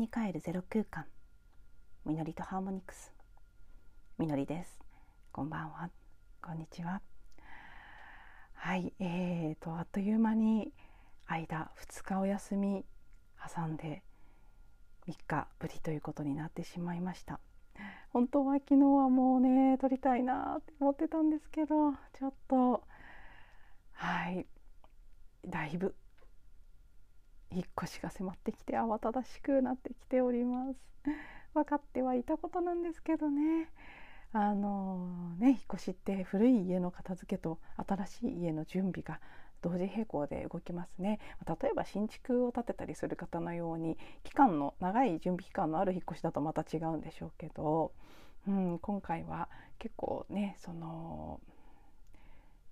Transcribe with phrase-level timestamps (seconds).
[0.00, 1.04] に帰るゼロ空間。
[2.06, 3.12] みのりとハーモニクス。
[4.16, 4.80] みのりです。
[5.30, 5.90] こんばんは。
[6.40, 7.02] こんにちは。
[8.54, 10.72] はいえーとあっという間に
[11.26, 12.86] 間2日お休み
[13.54, 14.02] 挟んで
[15.06, 17.38] 3日ぶりということになってしまいました。
[18.14, 22.84] 本当は昨日はもうね撮りたいなって思ってたんですけどちょっと
[23.92, 24.46] はい
[25.46, 25.94] だいぶ
[27.52, 30.80] 引っ越しが迫ってきて慌ただしくなってきております。
[31.54, 33.68] 分かってはいたことなんですけどね。
[34.32, 39.20] あのね引っ越しって古い家の片付けと新しい家の準備が
[39.60, 41.18] 同時並行で動きますね。
[41.46, 47.92] 例えば新築を建てたりする方のように期間の長い準備期間のある引っ越しだとまた違うんでしょうけど、
[48.46, 51.40] うん、今回は結構ねその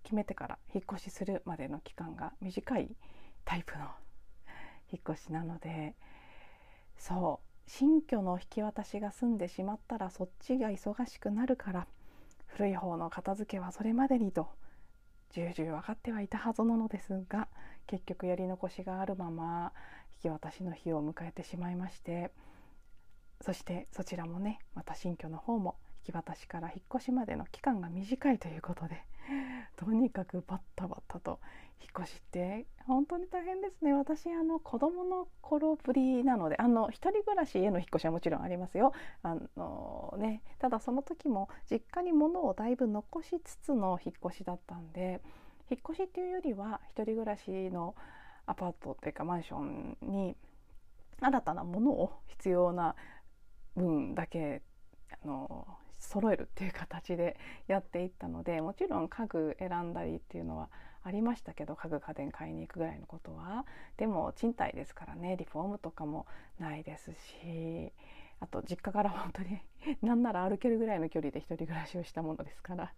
[0.04, 2.88] 決めてから引っ越しするまでの期間が短い
[3.44, 3.86] タイプの
[4.92, 5.94] 引っ越しなので
[6.96, 11.86] そう新居の引き渡しが済んでしまったらそっちが忙しくなるから
[12.46, 14.48] 古い方の片付けはそれまでにと
[15.30, 17.48] 重々分かってはいたはずなのですが
[17.86, 19.72] 結局やり残しがあるまま
[20.16, 22.30] 引き渡しの日を迎えてしまいまして
[23.42, 29.04] そしてそちらもねまた新居の方も引き渡しから引っ越しまでの期間が短いということで
[29.76, 31.40] とにかくバッタバッタと
[31.80, 33.92] 引っ越しって本当に大変ですね。
[33.92, 38.92] 私あの子供の頃ぶりなのであの一人暮らしへの引っ越しはもちろんありますよ。
[39.22, 45.20] あのねただその時も実家に物をだいぶ残しつつの引っ越しだったんで
[45.70, 47.94] 引っ越しっていうよりは一人暮らしの
[48.46, 50.36] アパートというかマンションに
[51.20, 52.94] 新たなものを必要な
[53.76, 54.62] 分だけ
[55.22, 55.66] あの
[55.98, 60.68] 揃えるっていう形でやっていったのでもちろん家具選んだりっていうのは
[61.02, 63.64] ありましたけど家具家電買いに行くぐらいのことは。
[63.96, 66.26] でも賃貸ですからねリフォームとかも
[66.58, 67.92] ないですし
[68.40, 69.60] あと実家から本当に
[70.02, 72.92] 何なら歩けるぐらいの距離で一人暮らしをしたものですから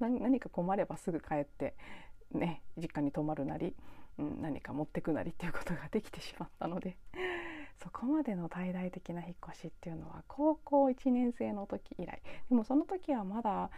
[0.00, 1.74] 何か困ればすぐ帰って
[2.32, 3.76] ね実家に泊まるなり、
[4.18, 6.96] うん、何か持ってくなりっていうことができてしまったので
[7.82, 13.70] そこまでの大々的な引っ越しっていうのは高校1年生の時以来でもその時はまだ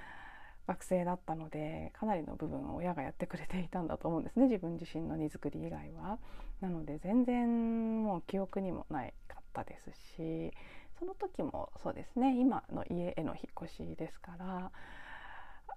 [0.66, 6.18] 学生だったのでかなりの部分を親がやってくれていたんだと思うんですね 自分自身の荷造り以外は。
[6.60, 10.52] なので全然もう記憶にもないかったですし
[10.98, 14.72] その時もそうですね今の家への引っ越しですから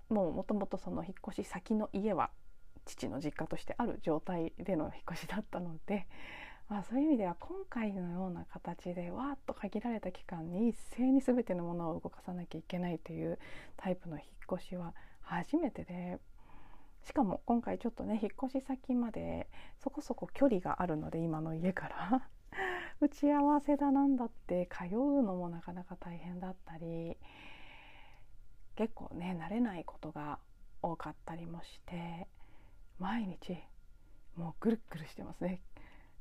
[0.07, 2.29] もうもともとその引っ越し先の家は
[2.85, 6.07] 父の実家としてある状態での引っ越しだったので
[6.69, 13.39] まあ、そういう意味では今回のような形でわーっと限られた期間に一斉に全てのものを動かさなきゃいけないという
[13.77, 16.19] タイプの引っ越しは初めてで
[17.05, 19.47] しかも今回ちょっとね引っ越し先まで
[19.81, 22.27] そこそこ距離があるので今の家から。
[22.99, 27.15] 打ち合わせだなんだって通うのもなかなか大変だったり
[28.75, 30.39] 結構ね慣れないことが
[30.81, 32.27] 多かったりもして
[32.97, 33.55] 毎日
[34.35, 35.61] もうぐるぐるしてますね。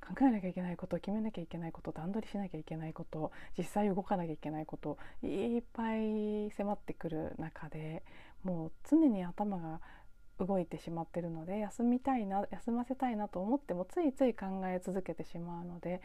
[0.01, 8.05] 考えなきゃいけないこと決めなきゃいけないこと段取りしなきゃいけないこと実際動かなきゃいけないこといっぱい迫ってくる中で
[8.45, 9.81] もう常に頭が
[10.39, 16.03] 動いてしまってるので休みたいな休ませたいなと思ってもついつい考え続けてしまうので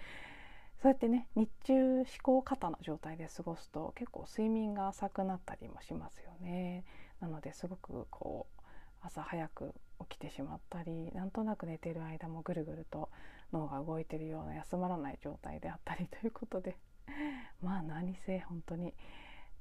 [0.82, 6.84] そうやってね日中思考過多な状態で過ごすと結構睡眠が浅くなったりもしますよね。
[7.20, 8.61] なのですごくこう
[9.02, 9.74] 朝早く
[10.10, 13.10] 起きてしまったりなんとなく寝てる間もぐるぐると
[13.54, 16.78] 脳が動いてるような休まらない状態であったりということで
[17.62, 18.94] まあ何せ本当に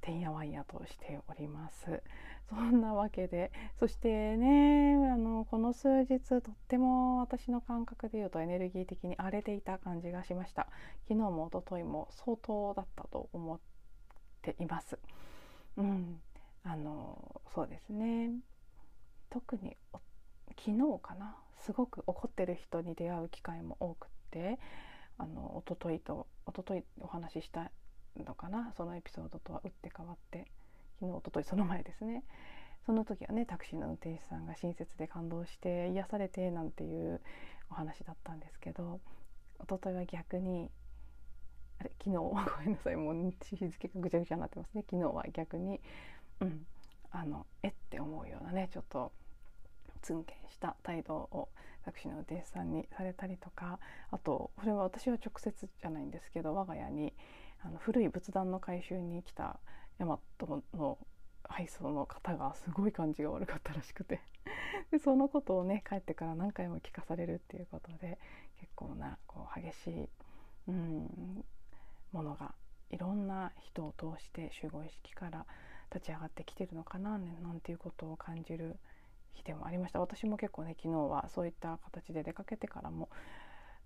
[0.01, 2.01] てんやわんやとしております。
[2.49, 10.67] そんなわけでそしてねあのこの数日とっても私の感覚でいうとエネルギー的に荒れていた感じがしました。
[11.07, 13.59] 昨日も一昨日も相当だったと思っ
[14.41, 14.97] ています。
[15.77, 16.19] うん。
[16.63, 18.31] あのそうですね。
[19.31, 19.77] 特に
[20.59, 21.35] 昨日かな
[21.65, 24.59] すごく怒ってる人に出会う機会も多くって
[25.17, 27.71] あの一昨日と一昨日お話しした
[28.17, 30.47] のかなそのエピソードとは打って変わって
[30.99, 32.23] 昨日一昨日その前ですね。
[32.85, 37.21] その時はねタクシーの運転手さんが親切で感動して癒されてなんていう
[37.69, 38.99] お話だったんですけど
[39.59, 40.71] 一昨日は逆に
[41.79, 42.33] あれ昨日ご
[42.65, 44.83] めんなさいもう日付がぐちゃぐちゃになってますね。
[44.89, 45.79] 昨日は逆に
[46.39, 46.65] うん
[47.11, 49.11] あのえって思うようなねちょっと
[50.01, 51.49] ツンケンした態度を
[51.85, 53.79] タクシーの運転手さんにされたりとか
[54.11, 55.51] あとこれは私は直接
[55.81, 57.13] じゃないんですけど我が家に
[57.63, 59.59] あの古い仏壇の回収に来た
[59.99, 60.97] ヤマトの
[61.43, 64.21] 配送の方がすごい感じが悪かったらしくて。
[64.89, 68.17] でそのことをね帰ってから何回も聞かされるっていうことで
[68.59, 70.09] 結構なこう激しい、
[70.67, 71.45] うん、
[72.11, 72.55] ものが
[72.89, 75.45] いろんな人を通して集合意識から
[75.93, 78.77] 立ち上がってきてるのかななんていうことを感じる
[79.33, 79.99] 日でもありました。
[79.99, 83.09] 私も結構ね昨日はそういった形で出かけてからも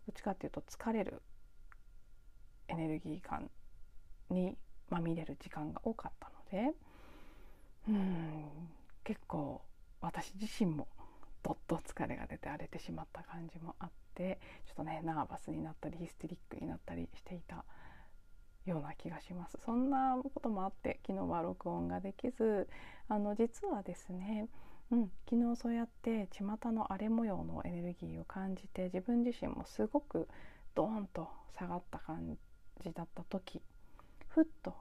[0.07, 1.21] どっちかっていうと疲れる
[2.68, 3.50] エネルギー感
[4.30, 4.57] に
[4.89, 6.74] まみれる時間が多かったので
[7.88, 8.45] うん
[9.03, 9.62] 結構
[10.01, 10.88] 私自身も
[11.44, 17.65] どっと疲れが出て荒れてしまった感じもあってちょっとねナーバスになったりヒステリックになったりしていた
[18.65, 19.59] ような気がします。
[19.63, 22.68] そんなこともあって昨日は録音ができず
[23.07, 24.47] あの実はですね、
[24.92, 30.28] うん、昨日そうやって巷の荒れ模様のエネルギーを感じて自分自身もすごく
[30.76, 31.28] ドーンと
[31.58, 32.38] 下がった感
[32.84, 33.62] じだった時
[34.28, 34.76] ふっと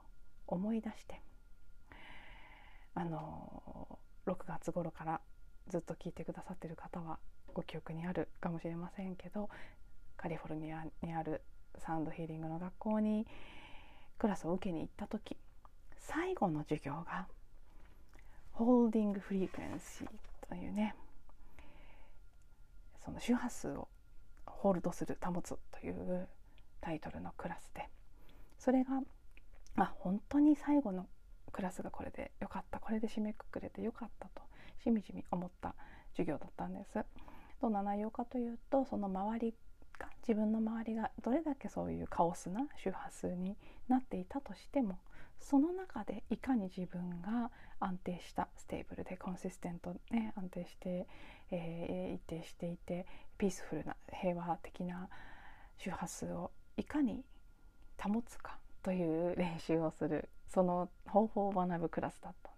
[0.47, 1.21] 思い出して
[2.93, 5.21] あの6月頃から
[5.69, 7.17] ずっと聞いてくださってる方は
[7.53, 9.49] ご記憶にあるかもしれませんけど
[10.17, 11.41] カリフォルニアにある
[11.79, 13.25] サウンドヒーリングの学校に
[14.17, 15.35] クラスを受けに行った時
[15.97, 17.27] 最後の授業が
[18.57, 20.07] ホールディングフリークエンシー
[20.47, 20.95] というね
[23.03, 23.89] その周波数を
[24.45, 26.27] ホールドする保つという
[26.79, 27.89] タイトルのクラスで
[28.57, 29.01] それが
[29.77, 31.05] あ本当に最後の
[31.51, 34.41] クラスがこれでよかったこれで締めくくれてよかったと
[34.81, 35.75] しみじみ思った
[36.13, 36.99] 授業だったんです。
[37.61, 39.53] どんな内容かというとその周り
[39.97, 43.55] が自分の周りがどれだけそういうカオスな周波数に
[43.87, 44.99] なっていたとしても
[45.39, 51.07] その中でいかに自分が安定した stable で consistent ね安定して、
[51.51, 53.05] えー、一定していて
[53.37, 55.07] ピースフルな平和的な
[55.77, 57.23] 周波数をいかに
[58.01, 62.54] 保つかという練習をするその方法を学ぶクラスだった。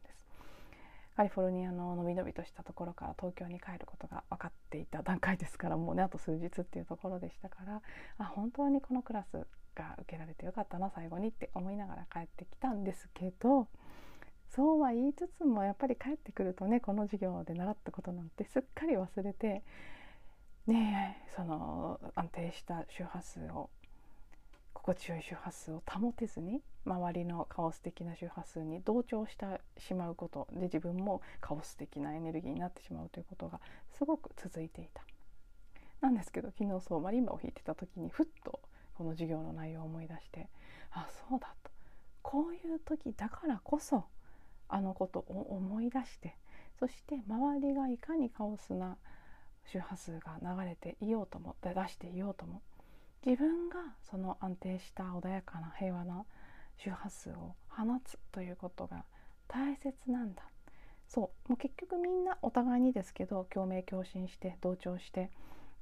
[1.17, 7.81] カリフォルニアののびのびとしたところから東京に帰ることが分かっていた段階ですからもうねあと数日っていうところでしたから
[8.19, 13.67] あ本当にこのクラスが受けられてよかったな最後にって思いながら帰ってきたんですけど
[14.55, 19.63] そうは言いつつもやっぱり帰ってくるとねこの授業で習ったことなんてすっかり忘れて
[20.67, 23.71] ねその安定した周波数を
[24.77, 29.45] 心地よい周波数を保てずに周りのカオス的な周波数に同調して
[29.77, 33.59] しまうことで自分もカオス的なエネルギーになってしまうということが
[33.97, 35.03] すごく続いていた。
[35.99, 38.59] なんですけど昨日そうマリンバを弾いてた時にふっと
[38.93, 40.47] この授業の内容を思い出して
[40.91, 41.71] あそうだと
[42.21, 44.05] こういう時だからこそ
[44.69, 46.37] あのことを思い出して
[46.79, 48.97] そして周りがいかにカオスな
[49.65, 52.61] 周波数が流れていようとも出していようとも
[53.27, 53.75] 自分が
[54.09, 56.23] その安定した穏やかな平和な
[56.77, 59.03] 周波数を放つということが
[59.49, 60.43] 大切なんだ。
[61.09, 61.49] そう。
[61.49, 65.29] もう結局みんなお互いにですけど共鳴共振して同調して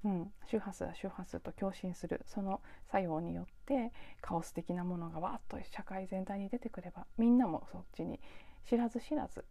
[0.04, 2.22] うん、周波数は周波数と共振する。
[2.26, 2.62] その
[2.92, 8.20] 作用によってカオス的なものがわっと社会全体に出てくればみんなもそっちに
[8.68, 9.46] 知らず知らず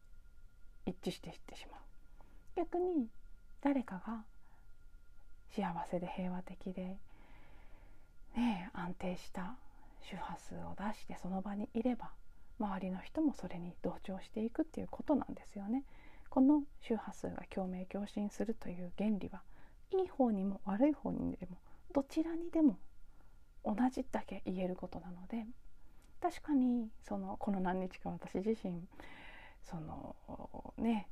[0.85, 1.81] 一致していってしまう。
[2.57, 3.09] 逆に
[3.61, 4.25] 誰かが
[5.55, 6.99] 幸せで平和的で、
[8.35, 9.57] ね、安定した
[10.03, 12.11] 周波数を出してその場にいれば
[12.59, 15.85] 周りの人もそれに同調していくっていうことなんですよね。
[16.29, 19.43] この周波数が共鳴共振するという原理は
[19.93, 21.59] いい方にも悪い方にでも
[21.93, 22.79] どちらにでも
[23.65, 25.47] 同じだけ言えることなので
[26.21, 28.83] 確かにそのこの何日か私自身
[29.63, 30.17] その
[30.77, 31.09] ね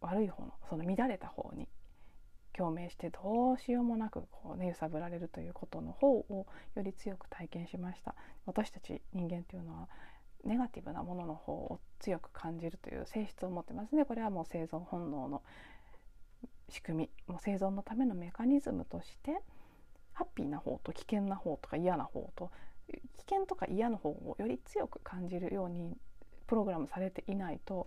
[0.00, 1.68] 悪い方のその乱れた方に
[2.58, 8.16] 共鳴してどうしようもなくこうね揺さぶられるということの方をより強く体験しました。
[8.46, 9.88] 私たち人間っていうのは
[10.44, 14.04] ネガティブなものの方を強く感じるという性質を持ってますね。
[14.04, 15.42] これはもう生存本能の
[16.68, 19.40] 仕組みもう生存のためのメカニズムとして
[20.12, 22.50] ハッピーな方と危険な方とか嫌な方と
[22.88, 23.00] 危
[23.30, 25.96] 険とか嫌な方をより強く感じるように
[26.48, 27.86] プログラムされていないと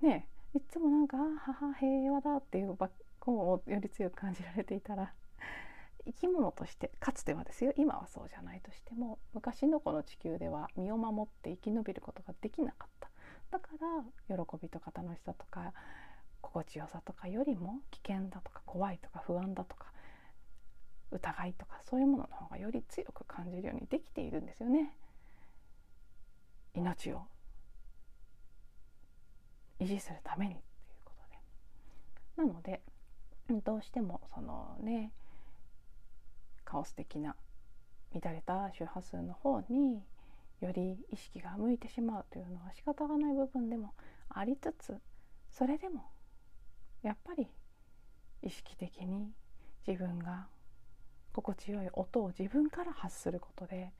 [0.00, 5.12] ねいつもなんか「母平和だ」っていうばっ方をより強く感じられていたら
[6.06, 13.10] 生き物としてかつてはですよ今はそうじゃないとしても昔のこの地球では身を守って生き延びることができなかった
[13.50, 13.70] だか
[14.28, 15.72] ら喜びとか楽しさとか
[16.40, 19.92] 心地よさとかよりも危険だとか怖いとか不安だとか
[21.10, 24.94] 疑いとかそういうものの方がより強く感じるようにできているんですよね。
[26.74, 27.22] 命を
[29.80, 30.62] 維持するためにという
[31.04, 31.12] こ
[32.36, 32.46] とで。
[32.46, 32.82] なので
[33.64, 35.10] どうしてもそのね
[36.64, 37.34] カオス的な
[38.12, 40.02] 乱れた周波数の方に
[40.60, 43.94] より意識が向いてしまうというのは仕方がない部分でも
[44.28, 44.96] ありつつ
[45.50, 46.04] それでも
[47.02, 47.46] やっぱり
[48.42, 49.30] 意識的に
[49.86, 50.46] 自分が
[51.32, 53.90] 心地よい音を自分から発することで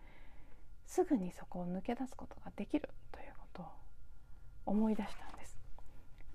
[0.87, 3.67] すぐにそこを抜け出すことができるということを
[4.67, 5.38] 思い出したんです。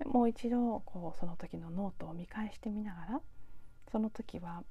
[0.06, 3.20] もう一度こうその時のノートを見返してみながら
[3.90, 4.62] その時は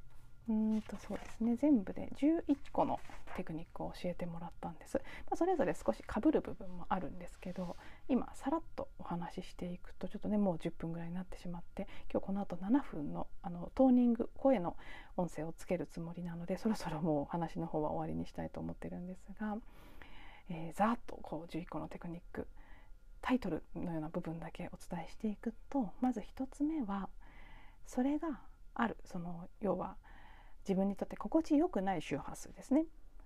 [0.49, 2.99] うんとそうですね全部で11個の
[3.37, 5.01] テクニックを教えてもらったんです、ま
[5.31, 7.77] あ、それぞれ少しかぶる部分もあるんですけど
[8.09, 14.75] 今さらっとお話ししていくとちょっとねもう10分ぐらいになってしまって今日この後7分のあのトーニング声の
[15.15, 19.55] 音声をつけるつもりなのでそろそろもう話の方は終わりにしたいと思ってるんですが、
[20.49, 22.47] えー、ざっとこう11個のテクニック
[23.23, 27.09] タイトルのような部分だけお伝えしていくとまず1つ目は
[27.87, 28.41] それが
[28.75, 28.97] ある。
[29.05, 29.95] その要は
[30.67, 32.85] 自分にとって心地よくない周波数ですね。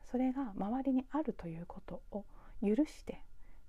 [0.09, 2.25] それが周りにあるということを
[2.61, 3.21] 許して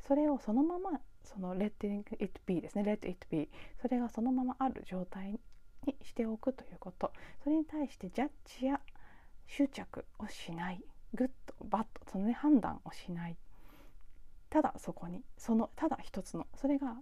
[0.06, 1.73] それをそのままその let
[2.20, 2.82] it be ですね。
[2.82, 3.49] let it be
[3.80, 5.40] それがそのままある状態
[5.87, 7.11] にしておくということ。
[7.42, 8.30] それに対してジャッ
[8.61, 8.80] ジや
[9.47, 10.85] 執着をしない。
[11.14, 13.37] good bad その、ね、判断をしない。
[14.50, 16.97] ただそこにそのただ一つのそれが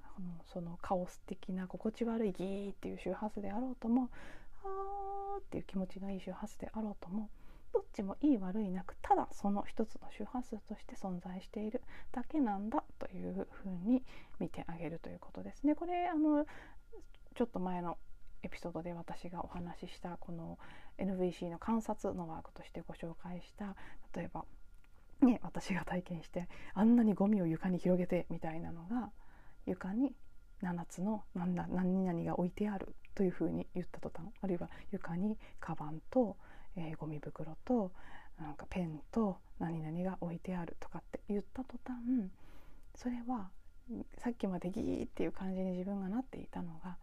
[0.52, 4.10] そのカオス的な心地悪いギーっていう周波数であろうとも
[4.64, 7.30] あーっていう気持ちのいい周波数であろうとも
[7.72, 14.02] どっちもいい悪いなくただその一つの周波数として存在しているだけなんだというふうに
[14.40, 15.74] 見てあげるということですね。
[15.74, 16.46] これあの
[17.34, 17.98] ちょっと前の
[18.42, 20.58] エピソードで私がお話ししたこの
[20.98, 23.76] NVC の観察のワークとしてご紹介した
[24.14, 24.44] 例えば、
[25.22, 29.10] ね、私が体験してあんなにゴミを床に広げてみたいなのが
[29.66, 30.12] 床に
[30.62, 36.36] 7つの何だ何々が置いてあるというふうに言った途端あるいは床にカバンと、
[36.76, 37.92] えー、ゴミ袋と
[38.38, 41.96] なんかペンと何々が置いてあるとかって言った途端
[42.94, 43.48] それは
[44.18, 46.96] さっきまでギーっていう感じに自分がなっていたのが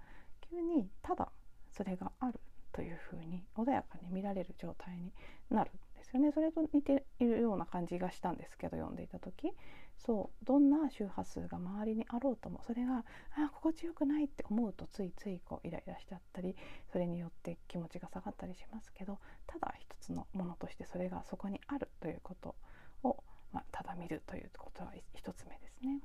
[0.51, 1.29] 急にただ
[1.71, 2.39] それがある
[2.71, 5.11] というふうに穏やかに見られる状態に
[5.49, 5.71] なる。
[6.13, 6.31] よね。
[6.31, 9.51] それと似ているような感じがしたんですけど読んでいた時。
[9.97, 10.45] そう。
[10.45, 13.05] どんな周波数が周りにあろうともそれが
[13.35, 16.55] あ心地よくないって思うとついついこうイライラしちゃったり
[16.91, 22.55] それによって気持ちが下がったりしますけどただ一つのものとしてそれがそこにあるということ
[23.03, 25.99] を、まあ、ただ見るということは一つ目ですね。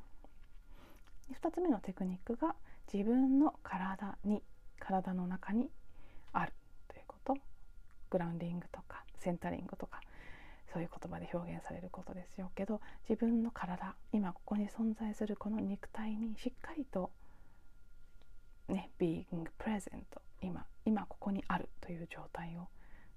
[1.40, 2.54] 2つ目のテクニックが
[2.92, 4.42] 自分の体に
[4.78, 5.70] 体の中に
[6.32, 6.52] ある
[6.88, 7.36] ということ。
[8.10, 10.00] グラウンディングとかセンタリングとか
[10.73, 12.50] そういう言葉で表現されることですよ。
[12.54, 17.11] けど自分の体今ここに存在するこの肉体にしっかりと
[18.68, 19.26] ね being
[19.58, 20.00] present
[20.40, 22.68] 今今ここにあるという状態を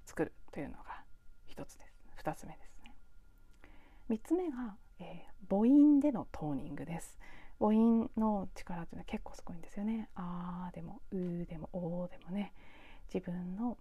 [0.06, 1.04] 作るというのが
[1.48, 1.94] 一つです。
[2.18, 2.94] 二つ目ですね。
[4.10, 7.18] 三つ目が、えー、母音でのトーニングです。
[7.58, 10.10] 母音の力というのは結構すごいんですよね。
[10.16, 12.52] あーでもうーでもおーでもね。
[13.14, 13.78] 自分の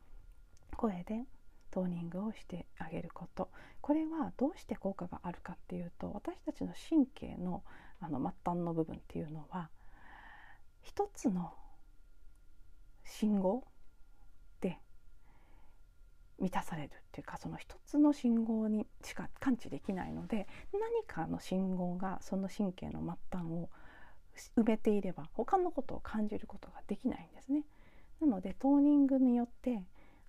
[0.77, 1.25] 声で
[1.71, 3.51] トーニングをしてあげること
[3.81, 7.63] これはどうして効果があるかっていうと私たちの神経の
[8.01, 9.69] あの末端の部分っていうのは
[10.81, 11.53] 一つの
[13.05, 13.65] 信号
[14.61, 14.79] で
[16.39, 23.69] 満たされるっていうかその一つの信号にしか感知できないので何かの信号がその神経の末端を
[24.57, 27.65] 埋めていれば他のことを感じることができないんですね。
[28.21, 29.83] なのでトーニングによって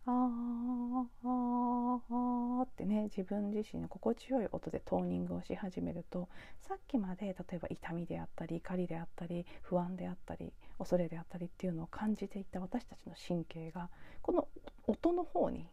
[0.05, 6.27] あーあーってね自分自身の心地よい音でトーニングをし始めると
[6.67, 13.89] さっきまで例えば痛みであったり怒りであったり不安であったり恐れであったりっていうのを感じていた私たちの神経が
[14.23, 14.47] この
[14.87, 15.67] 音の方に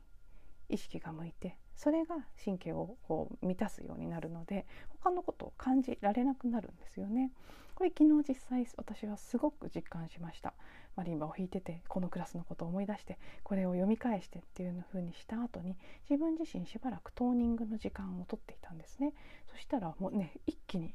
[0.68, 7.30] 意識が向いてそれが神経をこう満たすようになるので他のことを感じられなくなるんですよね。
[7.76, 10.52] これ昨日実際私はすごく実感しました。
[10.96, 15.76] マリンバを弾いててこのクラスのことを思い出してこれを読み返してっていう風にした後に
[16.10, 19.14] 自分自身しばらくトーニングの時間をとっていたんですね。
[19.48, 20.92] そしたらもうね一気に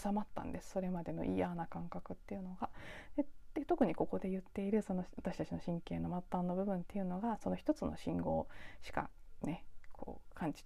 [0.00, 2.70] 収まったんですそれまでの嫌な感覚っていうのが。
[3.16, 8.46] でで特にここで言っているその私たちの神経の末端の部分っていうのがその一つの信号
[8.82, 9.10] しか
[9.42, 10.64] ねこう感知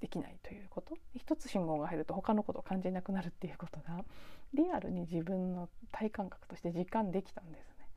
[0.00, 4.04] できないということ一つ信号が入ると他のことを感じなくなるっていうことが
[4.52, 7.88] リアルに自分の体感覚として実感できたんですね。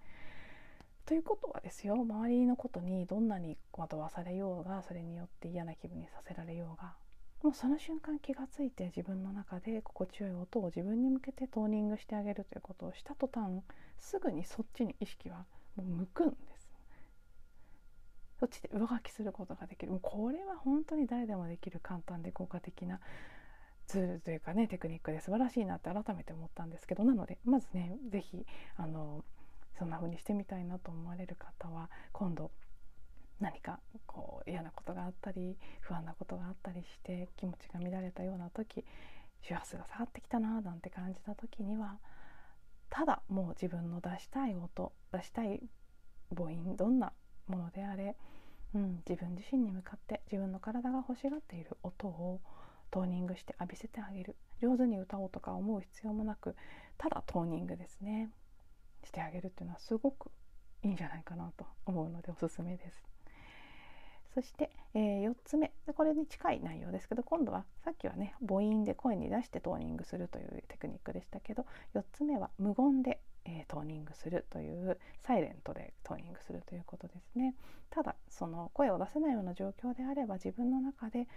[1.06, 6.96] ということはですよ周りのことにどんなに惑わされようがそれによって嫌な気分にさせられようが
[7.44, 13.62] もうその瞬間気がついて自分の中で心地よい音を自分に向けてトーニングしてあげるということをした途端
[13.98, 16.57] すぐにそっちに意識はもう向くんです
[18.40, 19.92] そっちで上書きすることができる。
[19.92, 23.00] もうこれは本当に誰でもできる簡単で効果的な
[23.88, 27.04] ツールというかねテクニックで素晴らしいなって改めて思ったんですけど。
[27.04, 28.46] なのでまずね是非
[28.78, 29.24] あの
[29.78, 32.52] そんな風にしてみたいなと思われる方は今度
[33.40, 38.84] 何かこう嫌なことがあったり不安なことがあったりして気持ちが乱れたような時
[39.42, 41.98] 周波数が下がってきたななんて感じた時には
[42.90, 45.62] ただもう自分の出したい音出したい
[46.36, 47.14] 母音どんな
[47.48, 48.16] ものであれ、
[48.76, 52.42] うん、自分自身に向かって自分の体が欲しがっている音を
[52.92, 54.36] トーニングして浴びせてあげる。
[54.62, 56.56] 上手に歌おうとか思う必要もなく
[56.98, 58.30] ただトーニングですね。
[59.04, 60.32] してあげるっていうのはすごく
[60.84, 63.04] いいんじゃないかなと思うのでおすすめです。
[64.34, 65.72] そして、えー、4つ目。
[65.96, 77.56] これに近い内容ですけど今度はさっきはね母音で声に出してトーニングするというテクニックでしたけど4つ目は無言で、えー、トーニングするというサイレントでトーニングするということですね。
[77.90, 81.28] ただその声を出せないような状況であれば自分の中で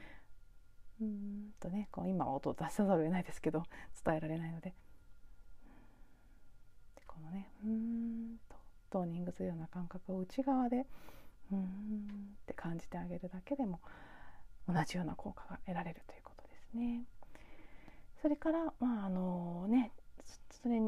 [1.00, 3.62] うんとねこう今は音を出さざるを得ないですけど
[4.04, 4.74] 伝えられないので
[6.96, 8.56] でこのねうんと
[8.90, 10.86] トーニングするような感覚を内側で
[11.52, 13.80] うんって感じてあげるだけでも
[14.68, 17.04] 同じような効果が得られるということですね。
[18.20, 19.92] それからまああのね
[20.62, 20.80] それ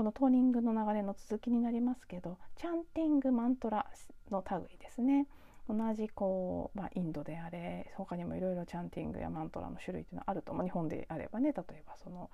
[0.00, 3.84] このトーニングの流れの続きになりますけどチャンティングマントラ
[4.30, 5.26] の類ですね。
[5.68, 12.30] 同じこう、まあ、インドであれ他にもいろいろチャンティングやマントラの種類っていうのはあると思う日本であればね例えばその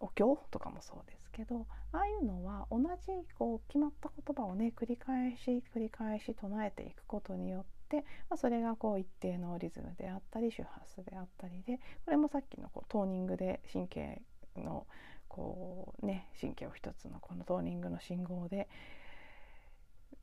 [0.00, 14.22] お経とかもそうですけどああいうのは同じこう決まった言葉をね繰り返し繰り返し唱えていくことによって、まあ、それがこう一定のリズムであったり周波数であったりでこれもさっきのこうトーニングで神経
[14.56, 14.86] の
[15.38, 18.68] こうね神経を一つのこのトーニングの信号で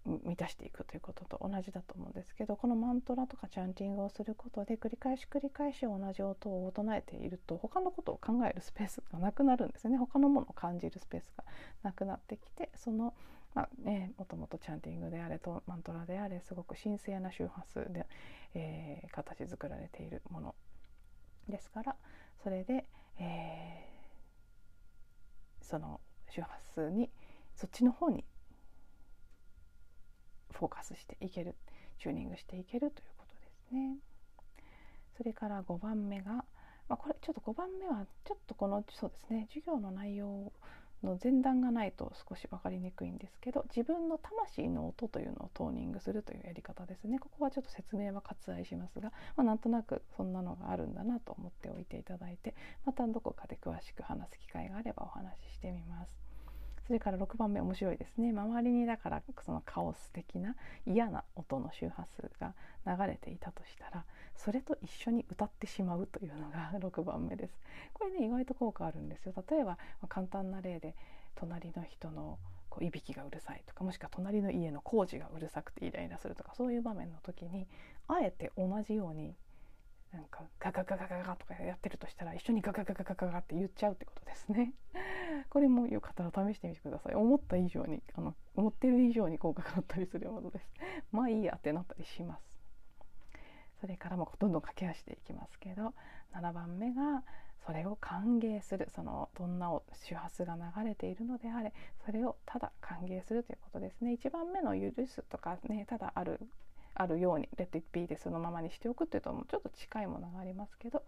[0.05, 9.97] 満たしていくということと同じだと思うんですけどこのマントラとかチャンティングをすることで繰り返し繰り返し同じ音を唱えていると他のことを考えるスペースがなくなるんですね。
[9.97, 11.43] 他のものを感じるスペースが
[11.81, 13.13] なくなってきてその
[13.55, 18.05] まあね、もともとチャンティングであれとマントラであれすごく神聖な周波数で、
[18.53, 20.55] えー、形作られているもの
[21.47, 21.95] ですから
[22.43, 22.85] それで、
[23.17, 23.94] えー、
[25.65, 25.99] その
[26.29, 27.09] 周波数に
[27.55, 28.23] そっちの方に
[30.51, 31.55] フォーカスしていける
[31.99, 33.97] チューニングしていけるということですね。
[35.17, 36.45] それから5番目が、ま
[36.89, 40.51] あ、これちょっと5番目はちょっとこのそうですね授業の内容
[41.05, 56.25] の前段がないと少し分かりにくいんですけど自分の魂の音というのをトーニングするというやり方ですねここはちょっと説明は割愛しますが、まあ、なんとなくそんなのがあるんだなと思っておいていただいてまたどこかで詳しく話す機会があればお話ししてみます。
[56.87, 62.53] それから6番目面白いですね周りにだからそのカオス的な嫌な音の周波数が
[62.85, 64.05] 流れていたとしたら
[64.37, 67.59] それと一緒に歌ってしまうというのが 6番目です
[67.93, 70.95] これね意外と効果あるんですよ例えば、ま簡単な例で
[71.35, 77.67] 隣の人のこういびきがうるさいとかもしくは隣の家の工事がうるさくてイライラするとかそういう場面の時に
[78.07, 79.35] あえて同じように
[80.15, 84.73] なんかガガガガガガとかやってるとしたら一緒にガガガガガガガって言っちゃうってことですね。
[85.49, 87.15] これもよかったら試してみてください。
[87.15, 90.69] 思った以上にあの思ってる以上に効果があったりするものです。
[91.11, 92.54] まあいいやってなったりします。
[93.85, 95.93] それからもどんどん駆け足でいきますけど
[96.33, 97.21] 7番目が
[97.67, 101.71] それを歓迎するそのどんな周波数が流れているのであれ
[102.03, 104.17] それをただ歓迎するということですね。
[104.19, 106.39] 1番目の許すとかねただある
[106.95, 111.03] あるようにレッド・イッピーでそのままにしておくっていうともうちょっと近いものがありますけど、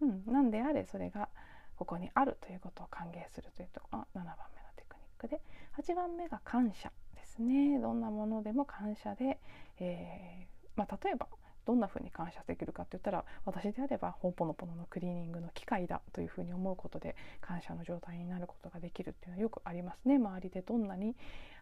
[0.00, 1.28] うん、なんであれそれが
[1.76, 5.42] ここにあるということを歓迎するというとこが7番目のテクニックで
[5.76, 7.78] 8番目が感謝ですね。
[7.78, 9.38] どんなものでも感謝で、
[9.80, 11.28] えー、まあ、例えば
[11.66, 20.16] どんなふうに感謝できるかって言ったら私であればホーポノポノのクリーニングの機械だというふうに思うことで感謝の状態になることができるっていうのはよくありますね。
[20.16, 21.16] 周りでどんなに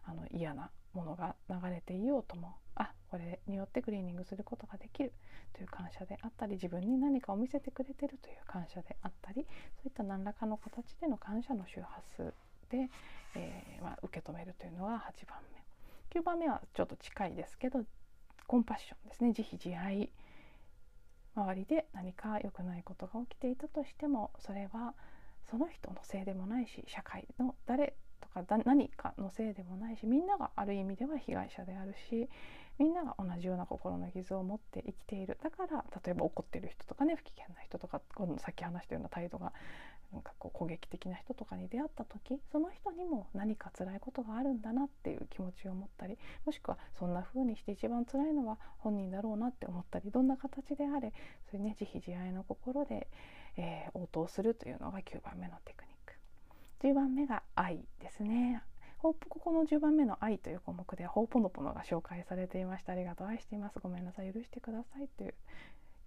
[0.05, 5.11] あの嫌なものが流れていようともあこれによってクリーニングすることができる
[5.53, 12.33] という感謝であったり自分に何かを見せてくれてるという感謝であったりそういった何らかの形での感謝の周波数
[12.69, 12.89] で、
[13.35, 15.65] えー、まあ、受け止めるというのが8番目。
[16.19, 17.83] 9番目はちょっと近いですけど
[18.47, 19.33] コンパッションですね。
[19.33, 20.09] 慈悲自愛
[21.35, 24.93] 周りで何か良くないことが起きていたとしてもそれは
[25.49, 32.29] その人のせいでもないし社会の誰とか何かのせいでもないしみんながある意味では被害者であるし
[32.77, 35.37] みんなが同じような心の傷を持って生きている。
[35.43, 38.01] だから例えば怒ってる人とかね不機嫌な人とか
[38.39, 39.53] さっき話したような態度が
[40.11, 51.13] なんかこう攻撃的な人とかに出会った時その人にも何か辛いことがあるんだなっていう気持ちを持ったりもしくはそんな風にして一番辛いのは本人だろうなって思ったりどんな形であれ
[51.51, 53.07] そういうね慈悲自愛の心で、
[53.57, 56.13] えー、応答するというのが9番目のテクニック。
[56.87, 58.61] 10番目が愛ですね。
[59.13, 62.93] ここの10番目の「愛」という項目では「ホーポノポノ」が紹介されていました。
[62.93, 63.27] ありがとう。
[63.27, 63.79] 愛しています。
[63.79, 64.33] ごめんなさい。
[64.33, 65.33] 許してくださいという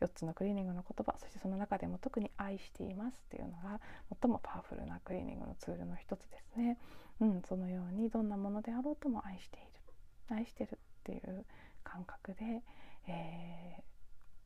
[0.00, 1.18] 4つのクリーニングの言葉。
[1.18, 3.80] そしてその中でも特に「愛しています」っていうのが
[4.20, 6.78] 最もパワフルなクリーニングのツールの一つですね。
[7.20, 9.78] うん、そのようにどんなものであろうとも愛している
[10.30, 11.46] 愛してるっていう
[11.82, 12.62] 感覚で、
[13.06, 13.82] え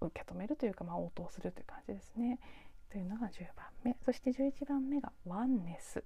[0.00, 2.38] ー、受け止めるというか、まあ、応答するという感じですね。
[2.90, 3.96] というのが10番目。
[4.00, 6.04] そして11番目がワンネス。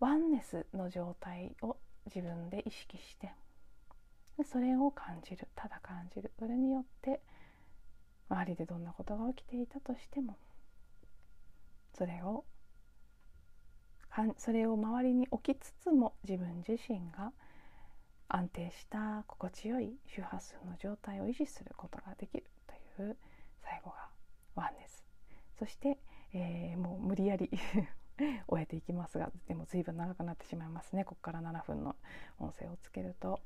[0.00, 3.32] ワンネスの状態を自分で意識して
[4.44, 6.30] それを感じるただ感じる。
[6.38, 7.20] それによって
[8.28, 10.36] 周りでどんなことが起きていたとしても
[11.96, 12.44] それを
[14.38, 17.32] それを周りに置きつつも自分自身が
[18.28, 22.44] 安定した心地よい周波数の状態を維持することができる。
[22.66, 23.16] という
[23.62, 24.08] 最後が
[24.54, 25.04] ワンネス。
[25.58, 25.98] そして、
[26.32, 27.50] えー、もう無理やり
[28.48, 31.04] 終えていきますがでも随分長くなってしまいますね。
[31.04, 31.96] ここから7分の
[32.38, 33.40] 音声をつけると。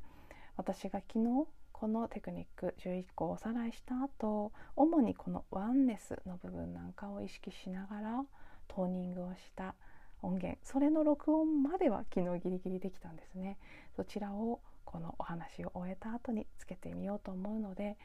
[0.56, 8.24] 私が昨日このテクニック11個をおさらいした後主にこのワンネスの部分なんかを意識しながら
[8.68, 9.74] トーニングをした
[10.22, 10.58] 音源。
[10.62, 13.58] それの録音までは昨日ギリギリできたんですね。
[13.96, 17.96] そちらをこのお話を終えた後につけてみようと思うので、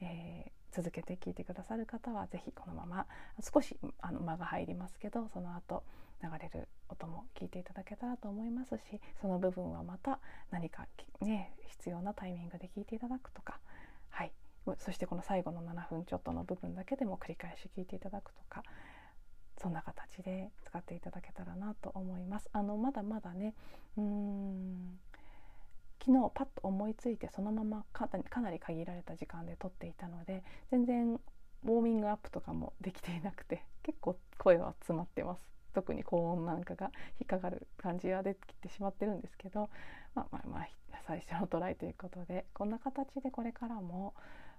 [0.00, 3.06] えー、続けて聞いてくださる方は是非このまま
[3.40, 5.82] 少しあの間が入りますけどその後
[6.22, 10.18] 流れる音も聞いていただけたらと思いますしその部分はまた
[10.50, 10.86] 何か
[11.20, 13.60] ね必要なタイミングで聞いていただくとか
[14.10, 14.32] はい
[14.78, 18.62] そしてこの最後の7分ちょっとの部分だけでも繰り返し聞いていただくとか
[19.60, 22.48] そんな形で使っていただけたらなと思います。
[22.52, 23.54] あのまだまだね
[23.96, 24.98] うーん
[26.04, 28.08] 昨日パッと思いついてそのままか
[28.40, 35.55] なり限られた時間で撮っていたので全然ウォーミングアップとかもできていなくて結構声は詰まってます。
[35.76, 39.68] 特に高音なんかが引っかかる感じは出てきてしまってるんですけど、
[40.14, 40.68] まあ、まあまあ
[41.06, 44.14] 最初のトライということでこんな形でこれからも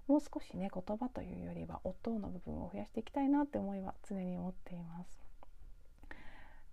[0.07, 5.26] もう少しね言葉というよりは音の部分を増やしていきたいなって思いは常に思っています。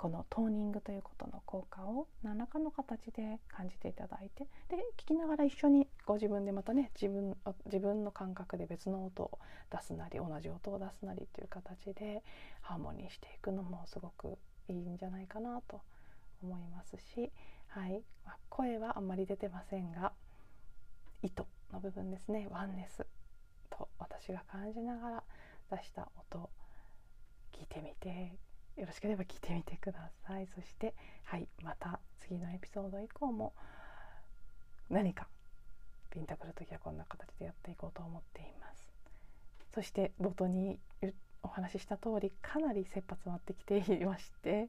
[0.04, 9.38] このトーニングということの効果を何らかの形で感じていただいてで聞きながら一緒にご自分でまたね自分自分の感覚で別の音を
[9.72, 12.22] 出すなり同じ音を出すなりっていう形で
[12.60, 14.36] ハーモニーしていくのもすごく
[14.68, 15.80] いいんじゃないかなと
[16.42, 17.32] 思いますし、
[17.68, 18.02] はい。
[18.50, 20.12] 声はあんまり出てませんが
[21.22, 22.46] 糸の部分ですね。
[22.50, 23.06] ワンネス
[23.70, 25.22] と私が感じながら
[25.70, 26.50] 出した音
[27.54, 28.36] 聞いてみて
[28.76, 30.46] よろしければ聞いてみてください。
[30.54, 33.52] そしてはいまた次のエピソード以降も
[34.90, 35.28] 何か
[36.10, 38.88] ピンとくる時はこんな形でやっていこうと思っています。
[39.74, 40.78] そして冒頭に
[41.42, 44.68] お話しした通りかなり切羽詰まってきていまして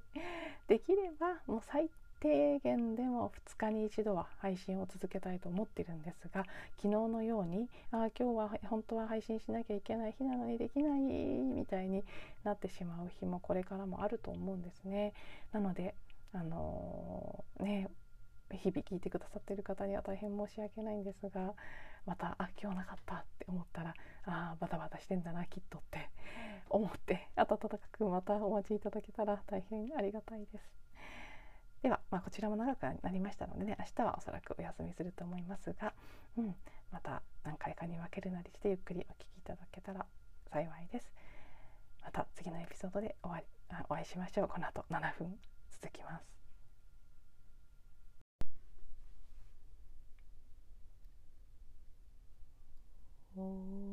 [0.68, 1.90] できればもう最
[2.26, 6.44] 低限でも2日に1度は配信を続けたいと思ってるんですが
[6.78, 12.04] 昨日のようにあ今日は本当は配信しなきゃいけない日なのにできないみたいに
[12.44, 15.14] なってしまう日もこれからもあると思うんですね。
[15.52, 15.94] なので
[16.34, 17.90] あのー、ね
[18.52, 21.54] 日々聞いてくださってる方には大変申し訳ないんですが
[22.08, 23.94] またあ今日なかったって思ったら
[24.26, 26.10] ああバタバタしてんだなきっとって
[26.72, 30.85] 思って温かくまたお待ちいただけたら大変ありがたいです。
[31.86, 35.94] では、まあ、こちらも長くなりましたのでね明日はおそらくお休みすると思いますが、
[36.36, 36.56] うん、
[36.92, 40.04] また何回かに分けるなりしてゆっくりお聴きいただけたら
[40.52, 41.14] 幸いです。
[42.04, 43.44] また次のエピソードでお会い
[43.88, 44.48] お会いしましょう。
[44.48, 45.36] この後7分
[45.80, 46.26] 続きます。
[53.38, 53.86] Oh.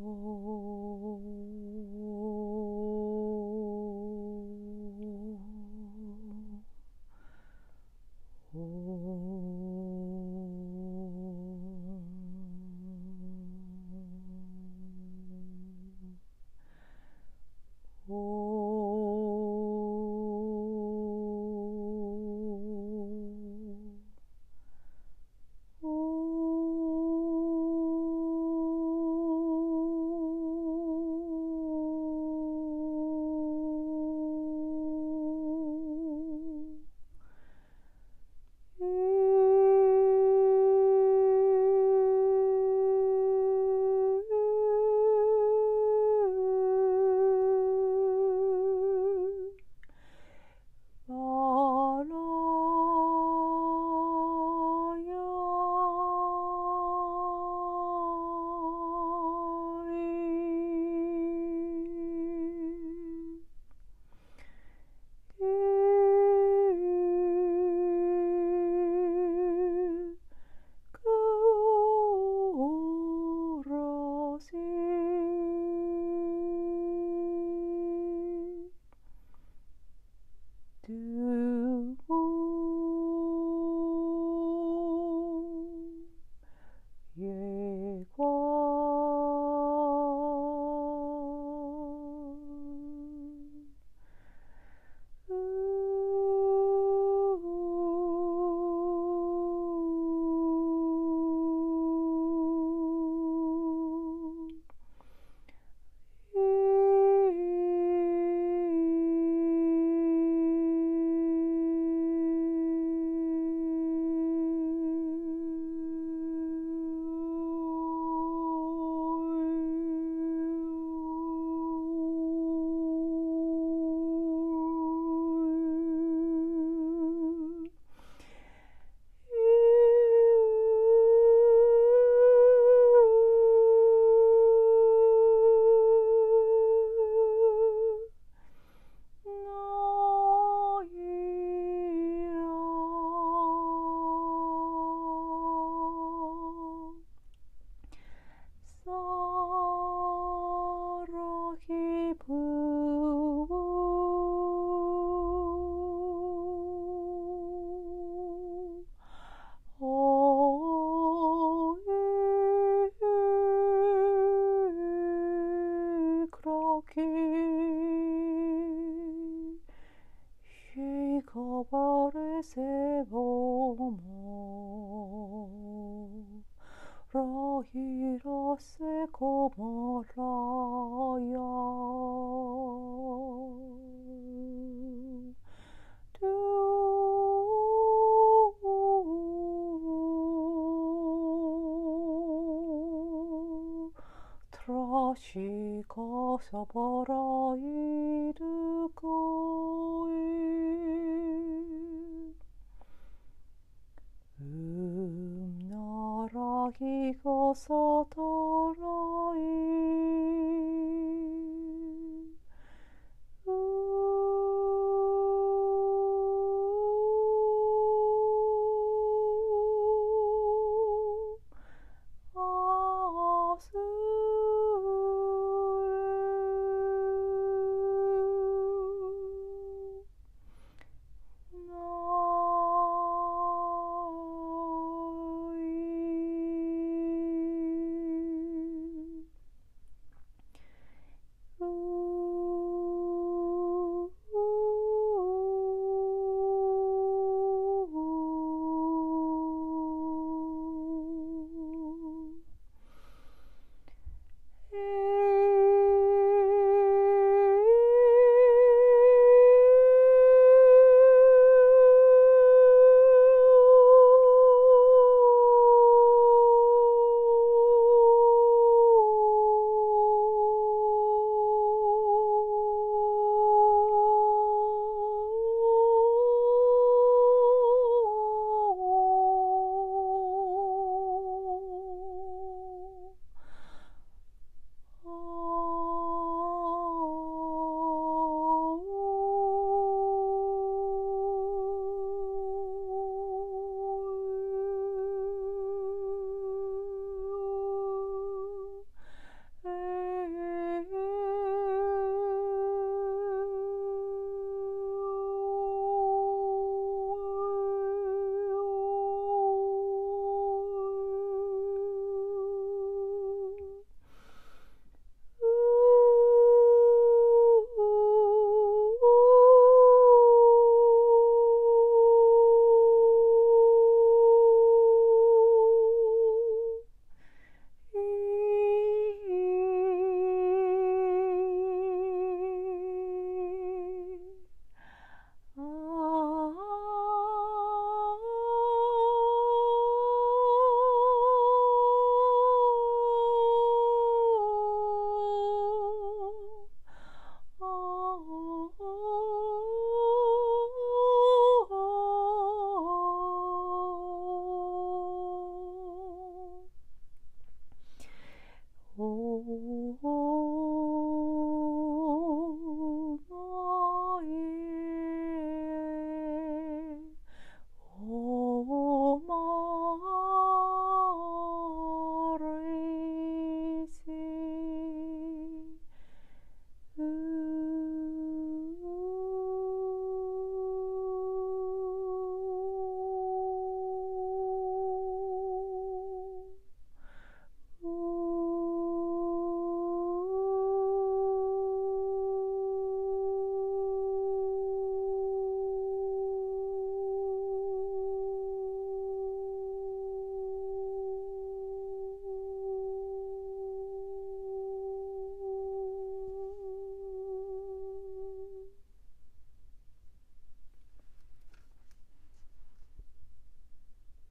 [196.42, 197.21] oso por